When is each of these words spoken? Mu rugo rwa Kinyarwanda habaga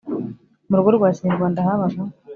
Mu 0.67 0.75
rugo 0.77 0.89
rwa 0.97 1.09
Kinyarwanda 1.15 1.65
habaga 1.67 2.01